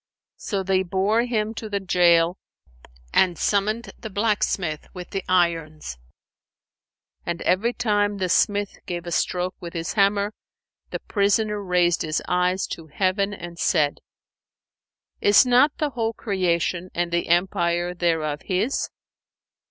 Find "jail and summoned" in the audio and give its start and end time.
1.79-3.91